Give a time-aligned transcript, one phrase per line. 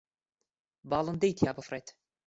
[0.89, 1.87] باڵندەی تیا بفڕێت